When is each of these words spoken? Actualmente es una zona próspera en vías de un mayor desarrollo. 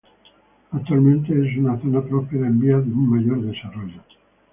Actualmente 0.71 1.31
es 1.31 1.55
una 1.59 1.79
zona 1.79 2.01
próspera 2.03 2.47
en 2.47 2.59
vías 2.59 2.83
de 2.83 2.91
un 2.91 3.07
mayor 3.07 3.39
desarrollo. 3.39 4.01